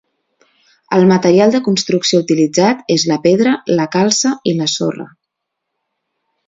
El 0.99 1.03
material 1.11 1.53
de 1.55 1.61
construcció 1.67 2.21
utilitzat 2.25 2.81
és 2.97 3.07
la 3.13 3.19
pedra, 3.29 3.55
la 3.81 3.89
calça 3.97 4.35
i 4.53 4.59
la 4.63 4.73
sorra. 4.79 5.09